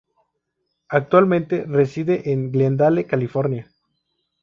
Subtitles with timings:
[0.89, 3.71] Actualmente reside en Glendale, California.